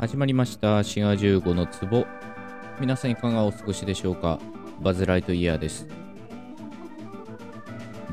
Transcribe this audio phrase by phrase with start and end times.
[0.00, 0.84] 始まりました。
[0.84, 2.06] 滋賀15の壺。
[2.78, 4.38] 皆さんいかがお過ごしでしょうか？
[4.80, 5.88] バズ・ライトイヤーです。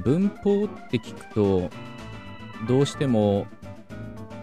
[0.04, 1.70] 文法って聞くと
[2.68, 3.46] どうしても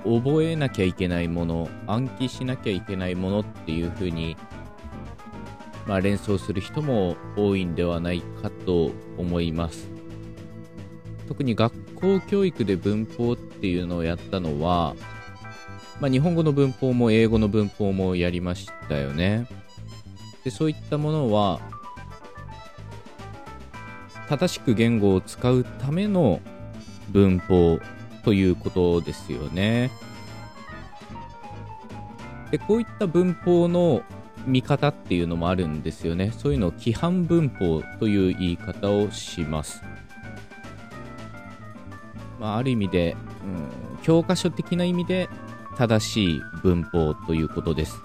[0.04, 4.36] 覚えなきゃいけないもの暗記しなきゃいけないものっていう風に
[5.84, 9.90] まあ、連想する人も多いんではないかと思います。
[11.26, 14.94] 特に学校教育で文法っていうのをやったのは
[16.02, 19.46] まあ、日本語の文法も英語の文法もやりましたよね。
[20.42, 21.60] でそういったものは
[24.28, 26.40] 正しく言語を使うための
[27.10, 27.78] 文法
[28.24, 29.92] ということですよね。
[32.50, 34.02] でこういった文法の
[34.44, 36.32] 見方っていうのもあるんですよね。
[36.36, 39.80] そういうのを規範文法という言い方をします。
[42.40, 43.14] まあ、ある意味で、
[43.44, 45.28] うん、教科書的な意味で
[45.76, 48.00] 正しい文法ということです。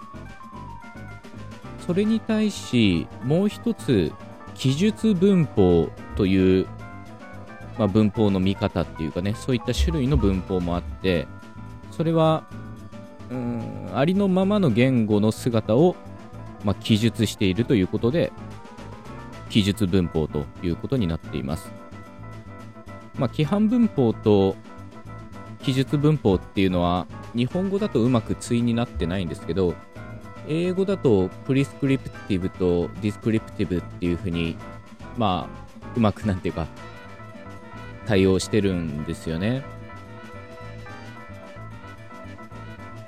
[1.85, 4.11] それに対し、もう一つ、
[4.55, 6.67] 記述文法という、
[7.77, 11.27] まあ、文法の見方っていうかね、そういった種類の文法もあって、
[11.91, 12.43] それは、
[13.29, 15.95] うん、ありのままの言語の姿を、
[16.63, 18.31] まあ、記述しているということで、
[19.49, 21.71] 記述文法ということになっています。
[23.17, 24.55] まあ、規範文法と
[25.63, 29.75] 記述文法っていうのは日本語だとうまく対になってないんですけど
[30.47, 34.57] 英語だとプリスクリプティブとディスクリプティブっていうふうに
[35.17, 36.67] まあうまくなんていうか
[38.05, 39.63] 対応してるんですよね。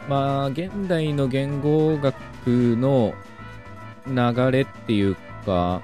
[0.09, 2.15] まあ現代の言語学
[2.47, 3.13] の
[4.07, 5.81] 流れっていうか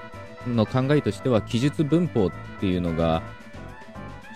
[0.48, 3.22] の考えとしては記述文法っていうのが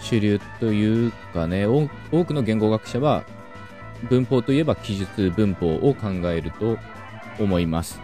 [0.01, 1.89] 主流というかね、多
[2.23, 3.23] くの言語学者は
[4.09, 6.77] 文法といえば記述文法を考えると
[7.39, 7.99] 思います。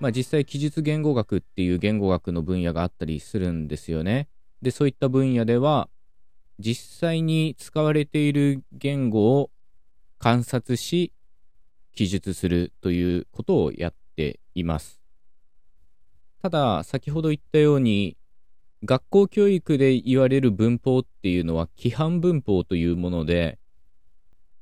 [0.00, 4.28] まあ実際記述言語学っていう言語学の分野があったりするんですよね。
[4.62, 5.88] で、そういった分野では
[6.58, 9.50] 実際に使われている言語を
[10.18, 11.12] 観察し
[11.94, 15.00] 記述するということをやっています。
[16.42, 18.16] ただ、先ほど言ったように
[18.84, 23.58] 学校教育で言われる文法っていうのは規範文法というもので、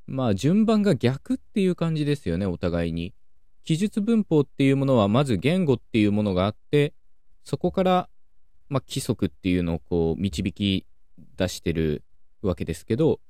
[0.06, 3.14] まあ順番が逆っていう感じですよね、お互いに。
[3.64, 6.92] 記述文法っていうものはまず言語っていうものがあって、
[7.44, 8.08] そこから、
[8.68, 10.86] まあ、規則っていうのをこう導き
[11.36, 12.02] 出してる
[12.42, 13.20] わけですけど、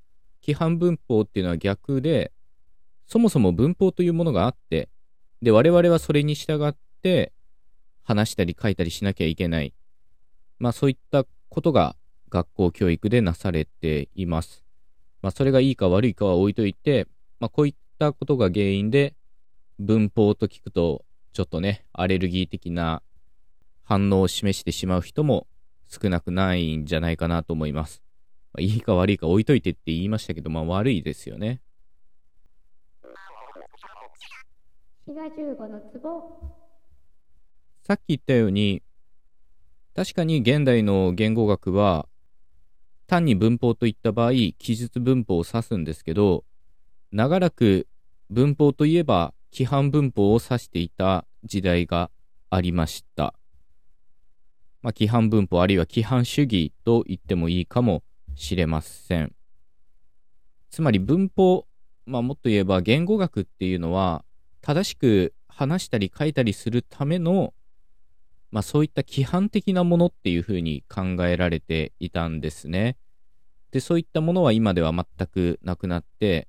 [0.42, 2.32] 規範文法っていうのは逆で、
[3.06, 4.88] そもそも文法というものがあって、
[5.42, 7.32] で、我々はそれに従って
[8.02, 9.72] 話したり書いたりしなきゃいけない。
[10.58, 11.96] まあそういったことが
[12.28, 14.63] 学校教育でなされています。
[15.24, 17.08] まあそれがいいか悪いかは置いといて、
[17.40, 19.14] まあこういったことが原因で
[19.78, 21.02] 文法と聞くと
[21.32, 23.02] ちょっとね、アレルギー的な
[23.84, 25.46] 反応を示してしまう人も
[25.88, 28.02] 少なくないんじゃないかなと思います。
[28.52, 31.62] まあ、いいか悪いか置いといてって言いましたけど、まあ悪いですよね。
[37.82, 38.82] さっき言ったように、
[39.96, 42.06] 確かに現代の言語学は
[43.04, 46.44] 単に文法といった場合記述文法を指すんですけど
[47.12, 47.86] 長らく
[48.30, 52.10] 文法といえば規範文法を指していた時代が
[52.50, 53.34] ありました。
[54.82, 58.02] まあ、規範文法あるいは規範主義と言ってもいいかも
[58.34, 59.32] しれません。
[60.70, 61.66] つまり文法、
[62.04, 64.24] まあ、もっと言えば言語学っていうのは
[64.60, 67.54] 正しく話したり書いたりするための
[68.54, 72.96] まあ、そういった規範的なものっていうふうに考えられていたんですね。
[73.72, 76.46] で、そういったものは今では全くなくなって、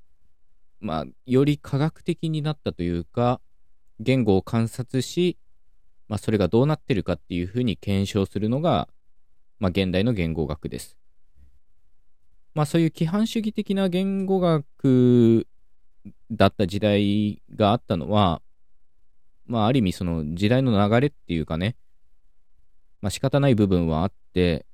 [0.80, 3.42] まあ、より科学的になったというか、
[4.00, 5.40] 言語を観察し、
[6.08, 8.88] まあ、それがどうなってるかっていうふうに検証するのが、
[9.58, 11.00] まあ、現代の言語学です。
[12.54, 15.48] まあ、そういう規範主義的な言語学
[16.30, 18.44] だった時代があったのは、
[19.48, 21.76] まあ、ある意味その時代の流れっていうかね、
[23.06, 24.66] まあ、仕方ない部分はあって、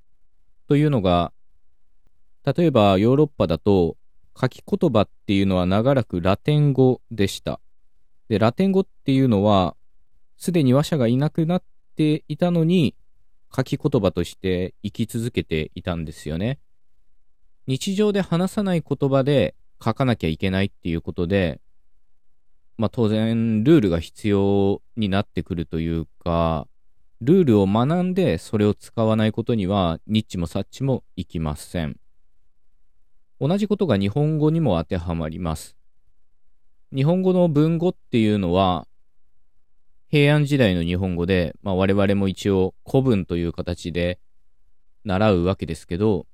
[0.70, 1.34] というのが、
[2.46, 3.98] 例えばヨーロッパだと
[4.40, 7.60] 書き言葉っていうのは長らくラテン語でした。
[8.30, 9.76] で、ラテン語っていうのは、
[10.38, 11.64] すでに話者がいなくなっ
[11.98, 12.96] ていたのに、
[13.54, 16.58] 書き言葉として生き続けていたんですよね。
[17.68, 21.60] 日常で話さない言葉で書かなきゃいけないっていうことで、
[22.78, 26.70] まあ当然ルールが必要になってくるというか、
[27.22, 31.98] ルールを学んでそれを使わないことにはニッチもサッチもいきません。
[33.40, 35.76] 同じことが日本語にも当てはまります。
[36.94, 38.88] 日本語の文語っていうのは、
[40.10, 44.20] 平安時代の日本語で、まあ、我々も一応古文という形で
[45.06, 46.26] 習うわけですけど、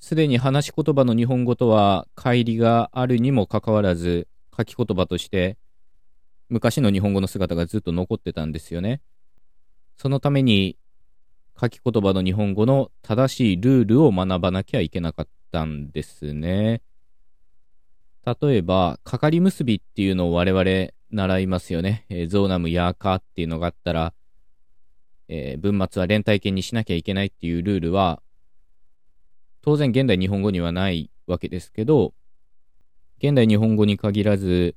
[0.00, 5.58] すでに話し言葉の日本語とは乖離があるにもかかわらず、書き言葉として
[6.48, 9.00] 昔の日本語の姿がずっと残ってたんですよね。
[9.96, 10.76] そのために
[11.60, 16.82] 書き言葉の日本語の正しいルールを学ばなきゃいけなかったんですね。
[18.24, 22.06] 例えば、かかり結びっていうのを我々習いますよね。
[22.08, 24.14] えー、ゾーナムヤーカーっていうのがあったら、
[25.28, 28.22] えー、文末は連帯形にしなきゃいけないっていうルールは、
[29.62, 32.14] 当然現代日本語にはないわけですけど、
[33.18, 34.74] 現代日本語に限らず、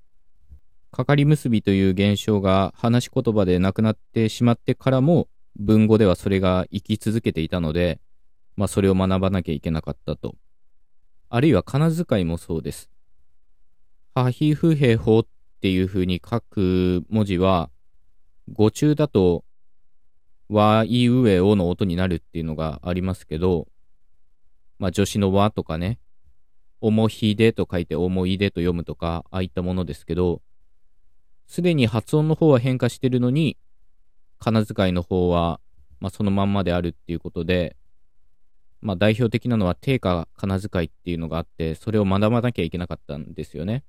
[0.92, 8.00] かかり結びという現象が話し言葉でなくなってしまってからも、文語ではそれが生き続けていたので、
[8.56, 10.36] まあそれを学ばなきゃいけなかったと。
[11.30, 12.90] あるいは仮名遣いもそうです。
[14.16, 15.28] ハヒフヘホっ
[15.62, 17.70] ていう風に書く文字は、
[18.52, 19.44] 語中だと、
[20.50, 23.68] わ、いうえおの音になるっていうのがありますけど、
[24.80, 26.00] まあ助詞のわとかね、
[26.80, 30.42] おもひでと書いて思い出と読むとか、ああいったものですけど、
[31.48, 33.58] すでに発音の方は変化してるのに、
[34.40, 35.60] 仮名遣いの方は、
[36.00, 37.76] まあ、そのまんまであるっていうことで、
[38.82, 43.84] まあ、代表的なのは定価仮名遣いっていうのがあって、それを学ばなきゃいけなかったんですよね。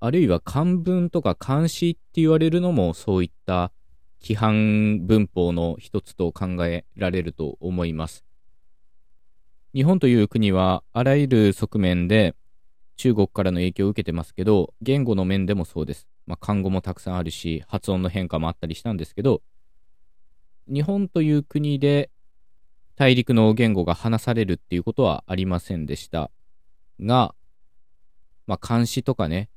[0.00, 3.70] あるいは漢文とか漢詩って言われるのもそういった
[4.22, 8.24] 規範文法の一つと考えられると思います。
[9.74, 12.34] 日本という国はあらゆる側面で
[12.96, 16.08] 中国からの影響を受けてますけど、言語の面でもそうです。
[16.30, 19.42] まあ、漢語もたくさんあるし、発音の変化もあったりしたんですけど、
[20.72, 22.08] 日本という国で
[22.94, 26.30] 大陸の言語が話されるっていうことはありませんでした
[27.00, 27.34] が、
[28.46, 29.50] まあ、漢詩とかね、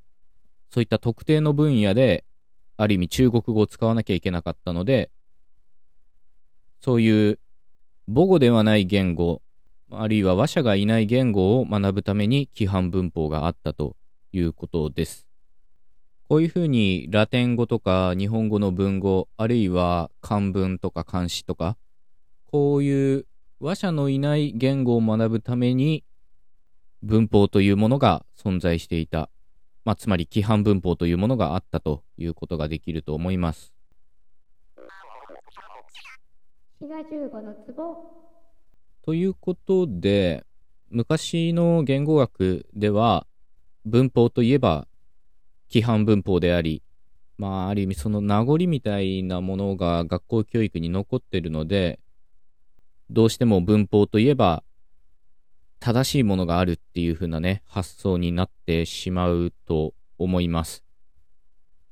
[0.71, 2.25] そういった特定の分野で、
[2.75, 5.11] ある意味中国語を使わなきゃいけなかったので、
[6.81, 7.39] そういう
[8.07, 9.43] 母語ではない言語、
[9.91, 13.95] あるいは話者がいない言語を学ぶために規範文法があったと
[14.31, 15.32] いうことです。
[16.33, 21.77] こういうふうにラテン語とか日本語の文語、あるいは漢文とか漢詩とか、
[22.47, 23.27] こういう
[23.59, 26.03] 話者のいない言語を学ぶために
[27.03, 29.29] 文法というものが存在していた
[29.85, 33.71] まあ、つまり規範文法というものがあったということができると思います。
[39.03, 40.43] ということで、
[40.89, 43.27] 昔の言語学では、
[43.85, 44.87] 文法といえば
[45.73, 46.83] 規範文法であり、
[47.39, 51.99] まあ、ある意味その名残みたいなものが学校教育に残ってるので、
[53.09, 54.63] どうしても文法といえば
[55.79, 60.83] 正しいものがあるっていう風なね、発想になってしまうと思います。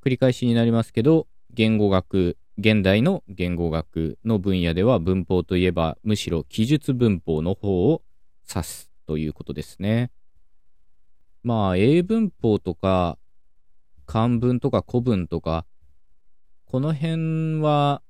[0.04, 8.02] 繰り返しになりますけど、言語学、現代の言語学の分野では文法といえばむしろ記述文法の方を
[8.48, 10.10] 指すということですね。
[11.42, 13.18] まあ、英文法とか
[14.06, 15.66] 漢文とか古文とか、
[16.66, 18.02] この辺は、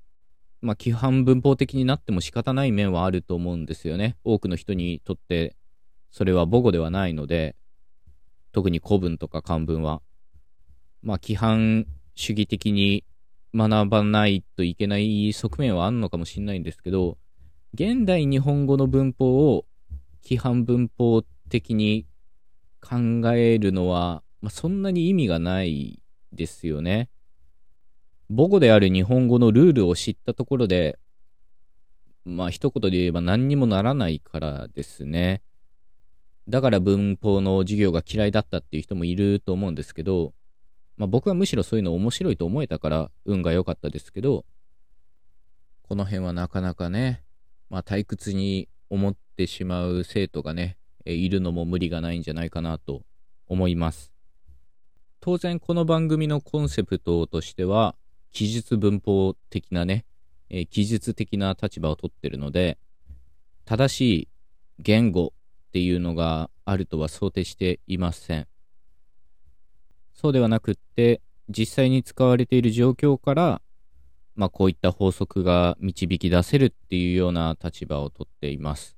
[0.60, 4.16] まあ、規範文法的になっても仕方ない面はあると思うんですよね。
[4.24, 5.56] 多くの人にとって
[6.12, 7.56] それは母語ではないので、
[8.52, 10.02] 特に古文とか漢文は、
[11.02, 13.02] まあ、規範主義的に
[13.54, 17.16] 学ばないといけない側面はあるのかもしれないんですけど、
[17.72, 19.64] 現代日本語の文法を
[20.22, 22.06] 規範文法的に
[22.82, 27.08] 考えるのは、まあ、そんなに意味がないですよね。
[28.28, 30.98] 母語である日本語のルールを知ったところで、
[32.24, 35.42] まあ一言で言えば何にもならないからですね。
[36.48, 40.34] だから文法の授業が嫌いだったっていう人もいると思うんですけど、
[40.96, 44.44] まあ、僕はむしろそういうの面白いと思えたから運が良かったですけど、
[45.82, 47.22] この辺はなかなかね、
[47.70, 53.02] まあ、退屈に思ってしまう生徒がね、いるのも無理がないんじゃないかなと
[53.46, 54.11] 思います。
[55.24, 57.94] 当然この番組のコンセプトとしては、
[58.32, 60.04] 記述文法的なね、
[60.50, 62.76] え記述的な立場をとってるので、
[63.64, 64.28] 正しい
[64.80, 68.48] 言語っていうのがあるとは想定していません。
[70.12, 73.62] そうではなくって、実際に使われている状況から、
[74.34, 78.96] まあ、こういった法則が導き出せるっていうような立場をとっています。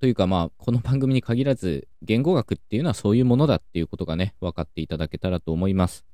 [0.00, 6.06] というかまあ、この番組に限らず、言語学っていうのはそういうものだっていうことがね、分かっていただけたらと思います。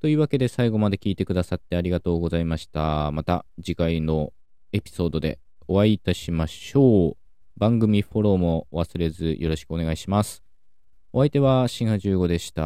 [0.00, 3.10] というわけで最後まで聞いてくださってありがとうございました。
[3.12, 4.32] また次回の
[4.72, 7.16] エピソードでお会いいたしましょう。
[7.58, 10.44] 番組フォローも忘れずよろしくお願いします。
[11.12, 12.62] お相手はシンハ15でした。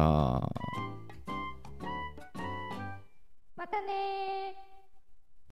[3.55, 4.12] またね